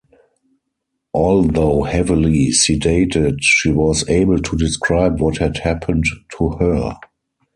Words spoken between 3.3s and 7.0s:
she was able to describe what had happened to her.